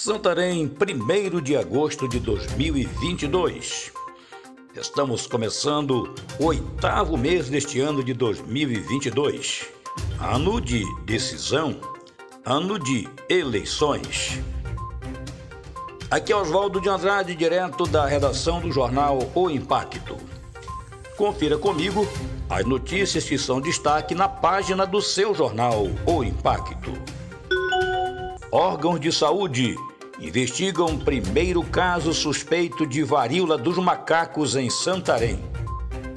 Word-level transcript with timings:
Santarém, 0.00 0.70
1 0.70 1.40
de 1.40 1.56
agosto 1.56 2.06
de 2.08 2.20
2022. 2.20 3.90
Estamos 4.76 5.26
começando 5.26 6.14
o 6.38 6.44
oitavo 6.44 7.16
mês 7.16 7.48
deste 7.48 7.80
ano 7.80 8.04
de 8.04 8.14
2022. 8.14 9.66
Ano 10.20 10.60
de 10.60 10.84
decisão, 11.04 11.80
ano 12.44 12.78
de 12.78 13.08
eleições. 13.28 14.40
Aqui 16.08 16.32
é 16.32 16.36
Oswaldo 16.36 16.80
de 16.80 16.88
Andrade, 16.88 17.34
direto 17.34 17.84
da 17.84 18.06
redação 18.06 18.60
do 18.60 18.70
jornal 18.70 19.18
O 19.34 19.50
Impacto. 19.50 20.16
Confira 21.16 21.58
comigo 21.58 22.06
as 22.48 22.64
notícias 22.64 23.24
que 23.24 23.36
são 23.36 23.60
destaque 23.60 24.14
na 24.14 24.28
página 24.28 24.86
do 24.86 25.02
seu 25.02 25.34
jornal 25.34 25.88
O 26.06 26.22
Impacto. 26.22 26.92
Órgãos 28.50 28.98
de 28.98 29.12
saúde 29.12 29.76
investigam 30.20 30.98
primeiro 30.98 31.62
caso 31.62 32.12
suspeito 32.12 32.86
de 32.86 33.02
varíola 33.02 33.56
dos 33.56 33.78
macacos 33.78 34.56
em 34.56 34.68
Santarém. 34.68 35.38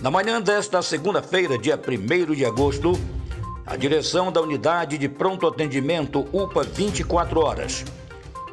Na 0.02 0.10
manhã 0.10 0.42
desta 0.42 0.82
segunda-feira, 0.82 1.58
dia 1.58 1.80
1 1.80 2.34
de 2.34 2.44
agosto, 2.44 2.94
a 3.66 3.76
direção 3.76 4.32
da 4.32 4.42
Unidade 4.42 4.98
de 4.98 5.08
Pronto 5.08 5.46
Atendimento 5.46 6.28
UPA 6.34 6.64
24 6.64 7.40
Horas 7.40 7.86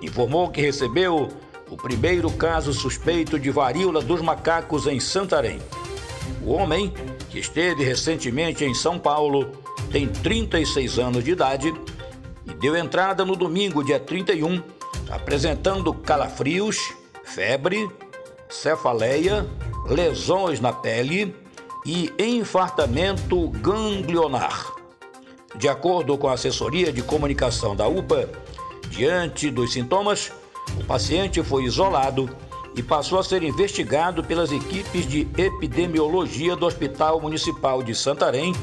informou 0.02 0.51
que 0.51 0.61
recebeu 0.61 1.29
o 1.71 1.77
primeiro 1.77 2.30
caso 2.30 2.73
suspeito 2.73 3.38
de 3.38 3.51
varíola 3.51 4.01
dos 4.01 4.21
macacos 4.21 4.87
em 4.87 5.01
Santarém. 5.01 5.59
O 6.43 6.52
homem, 6.52 6.93
que 7.30 7.38
esteve 7.38 7.83
recentemente 7.83 8.65
em 8.65 8.74
São 8.74 8.99
Paulo, 8.99 9.52
tem 9.91 10.07
36 10.07 10.99
anos 10.99 11.24
de 11.24 11.33
idade 11.33 11.74
e 12.46 12.55
deu 12.55 12.77
entrada 12.77 13.24
no 13.24 13.35
domingo, 13.35 13.85
dia 13.85 13.99
31, 13.99 14.63
apresentando 15.10 15.92
calafrios, 15.92 16.92
febre, 17.24 17.88
cefaleia, 18.48 19.46
lesões 19.88 20.60
na 20.60 20.73
pele 20.73 21.34
e 21.84 22.12
infartamento 22.18 23.48
ganglionar. 23.48 24.74
De 25.56 25.68
acordo 25.68 26.16
com 26.18 26.29
a 26.29 26.34
assessoria 26.34 26.92
de 26.92 27.02
comunicação 27.02 27.74
da 27.74 27.88
UPA, 27.88 28.29
diante 28.90 29.51
dos 29.51 29.73
sintomas, 29.73 30.30
o 30.79 30.84
paciente 30.84 31.42
foi 31.42 31.64
isolado 31.64 32.29
e 32.76 32.82
passou 32.82 33.18
a 33.18 33.24
ser 33.24 33.42
investigado 33.42 34.23
pelas 34.23 34.52
equipes 34.52 35.06
de 35.06 35.26
epidemiologia 35.36 36.54
do 36.54 36.66
Hospital 36.66 37.20
Municipal 37.20 37.82
de 37.82 37.95
Santarém, 37.95 38.54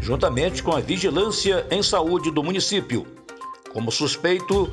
juntamente 0.00 0.62
com 0.62 0.72
a 0.72 0.80
Vigilância 0.80 1.66
em 1.70 1.82
Saúde 1.82 2.30
do 2.30 2.42
município, 2.42 3.06
como 3.72 3.90
suspeito 3.90 4.70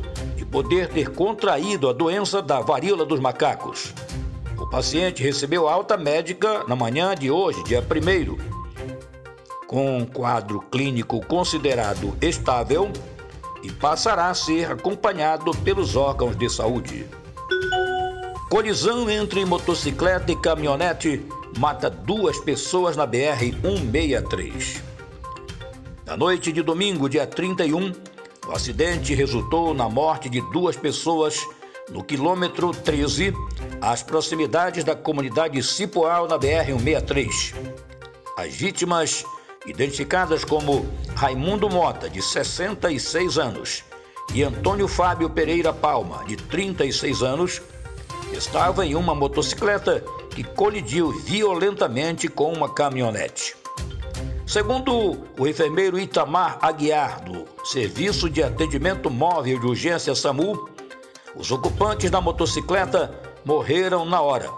poder 0.51 0.89
ter 0.89 1.11
contraído 1.11 1.89
a 1.89 1.93
doença 1.93 2.41
da 2.41 2.59
varíola 2.59 3.05
dos 3.05 3.19
macacos. 3.19 3.93
O 4.57 4.67
paciente 4.67 5.21
recebeu 5.21 5.67
alta 5.67 5.97
médica 5.97 6.63
na 6.67 6.75
manhã 6.75 7.13
de 7.15 7.29
hoje, 7.29 7.63
dia 7.63 7.81
1, 7.81 8.37
com 9.67 9.97
um 9.97 10.05
quadro 10.05 10.61
clínico 10.71 11.23
considerado 11.25 12.17
estável 12.21 12.91
e 13.63 13.71
passará 13.71 14.29
a 14.29 14.33
ser 14.33 14.71
acompanhado 14.71 15.51
pelos 15.57 15.95
órgãos 15.95 16.35
de 16.35 16.49
saúde. 16.49 17.05
Colisão 18.49 19.09
entre 19.09 19.43
motocicleta 19.45 20.31
e 20.31 20.35
caminhonete 20.35 21.25
mata 21.57 21.89
duas 21.89 22.39
pessoas 22.39 22.95
na 22.95 23.05
BR-163. 23.05 24.81
Na 26.05 26.15
noite 26.15 26.53
de 26.53 26.61
domingo, 26.61 27.09
dia 27.09 27.27
31, 27.27 27.91
o 28.47 28.51
acidente 28.53 29.13
resultou 29.13 29.73
na 29.73 29.89
morte 29.89 30.29
de 30.29 30.39
duas 30.51 30.75
pessoas 30.75 31.45
no 31.89 32.03
quilômetro 32.03 32.71
13, 32.71 33.33
às 33.81 34.03
proximidades 34.03 34.83
da 34.83 34.95
comunidade 34.95 35.61
Cipoal 35.63 36.27
na 36.27 36.37
BR-163. 36.37 37.55
As 38.37 38.53
vítimas, 38.53 39.25
identificadas 39.65 40.43
como 40.43 40.85
Raimundo 41.15 41.69
Mota, 41.69 42.09
de 42.09 42.21
66 42.21 43.37
anos, 43.37 43.83
e 44.33 44.43
Antônio 44.43 44.87
Fábio 44.87 45.29
Pereira 45.29 45.71
Palma, 45.71 46.23
de 46.25 46.35
36 46.35 47.23
anos, 47.23 47.61
estavam 48.33 48.83
em 48.83 48.95
uma 48.95 49.15
motocicleta 49.15 50.03
que 50.29 50.43
colidiu 50.43 51.11
violentamente 51.11 52.27
com 52.27 52.51
uma 52.51 52.73
caminhonete. 52.73 53.55
Segundo 54.47 55.25
o 55.37 55.45
enfermeiro 55.45 55.99
Itamar 55.99 56.57
Aguiar, 56.61 57.21
do 57.25 57.43
Serviço 57.65 58.29
de 58.29 58.41
Atendimento 58.41 59.09
Móvel 59.09 59.59
de 59.59 59.65
Urgência 59.65 60.15
SAMU, 60.15 60.69
os 61.35 61.51
ocupantes 61.51 62.09
da 62.09 62.21
motocicleta 62.21 63.13
morreram 63.43 64.05
na 64.05 64.21
hora 64.21 64.49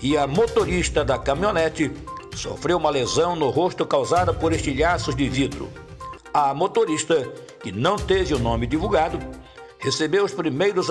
e 0.00 0.16
a 0.16 0.26
motorista 0.26 1.04
da 1.04 1.18
caminhonete 1.18 1.92
sofreu 2.34 2.78
uma 2.78 2.88
lesão 2.88 3.36
no 3.36 3.50
rosto 3.50 3.84
causada 3.84 4.32
por 4.32 4.50
estilhaços 4.50 5.14
de 5.14 5.28
vidro. 5.28 5.68
A 6.32 6.54
motorista, 6.54 7.30
que 7.62 7.70
não 7.70 7.96
teve 7.96 8.32
o 8.32 8.38
nome 8.38 8.66
divulgado, 8.66 9.18
recebeu 9.78 10.24
os 10.24 10.32
primeiros 10.32 10.88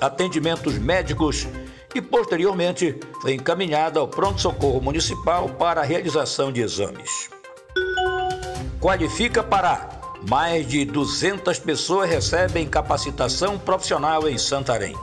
atendimentos 0.00 0.78
médicos 0.78 1.46
e, 1.94 2.00
posteriormente, 2.00 2.98
foi 3.20 3.34
encaminhada 3.34 4.00
ao 4.00 4.08
pronto-socorro 4.08 4.80
municipal 4.80 5.50
para 5.50 5.82
a 5.82 5.84
realização 5.84 6.50
de 6.50 6.62
exames 6.62 7.41
qualifica 8.82 9.44
para 9.44 9.88
mais 10.28 10.66
de 10.66 10.84
200 10.84 11.56
pessoas 11.60 12.10
recebem 12.10 12.66
capacitação 12.66 13.56
profissional 13.56 14.28
em 14.28 14.36
Santarém. 14.36 14.96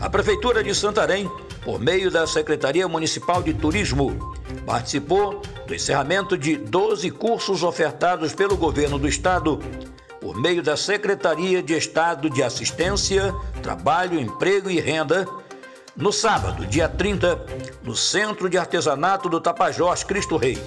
A 0.00 0.10
Prefeitura 0.10 0.64
de 0.64 0.74
Santarém, 0.74 1.30
por 1.64 1.78
meio 1.78 2.10
da 2.10 2.26
Secretaria 2.26 2.88
Municipal 2.88 3.40
de 3.40 3.54
Turismo, 3.54 4.34
participou 4.66 5.40
do 5.64 5.74
encerramento 5.74 6.36
de 6.36 6.56
12 6.56 7.08
cursos 7.12 7.62
ofertados 7.62 8.34
pelo 8.34 8.56
governo 8.56 8.98
do 8.98 9.08
estado 9.08 9.60
por 10.20 10.36
meio 10.40 10.60
da 10.60 10.76
Secretaria 10.76 11.62
de 11.62 11.74
Estado 11.74 12.28
de 12.28 12.42
Assistência, 12.42 13.32
Trabalho, 13.62 14.18
Emprego 14.18 14.68
e 14.68 14.80
Renda, 14.80 15.24
no 15.96 16.12
sábado, 16.12 16.66
dia 16.66 16.88
30, 16.88 17.44
no 17.84 17.94
Centro 17.94 18.50
de 18.50 18.58
Artesanato 18.58 19.28
do 19.28 19.40
Tapajós 19.40 20.02
Cristo 20.02 20.36
Rei 20.36 20.58